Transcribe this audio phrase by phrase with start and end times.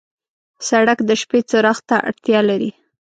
[0.67, 2.71] سړک د شپې څراغ ته اړتیا لري.